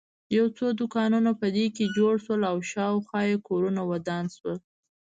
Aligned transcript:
یو 0.37 0.45
څو 0.57 0.65
دوکانونه 0.79 1.31
په 1.39 1.47
کې 1.75 1.85
جوړ 1.97 2.13
شول 2.25 2.41
او 2.51 2.57
شاخوا 2.71 3.21
یې 3.29 3.37
کورونه 3.47 3.81
ودان 3.91 4.25
شول. 4.35 4.57